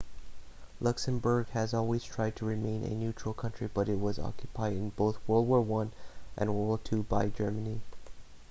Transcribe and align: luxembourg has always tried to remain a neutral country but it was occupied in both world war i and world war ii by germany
luxembourg 0.79 1.47
has 1.49 1.75
always 1.75 2.03
tried 2.03 2.35
to 2.35 2.43
remain 2.43 2.83
a 2.83 2.89
neutral 2.95 3.35
country 3.35 3.69
but 3.71 3.87
it 3.87 3.99
was 3.99 4.17
occupied 4.17 4.73
in 4.73 4.89
both 4.89 5.19
world 5.27 5.47
war 5.47 5.61
i 5.83 5.89
and 6.37 6.55
world 6.55 6.67
war 6.67 6.79
ii 6.97 7.03
by 7.03 7.29
germany 7.29 7.81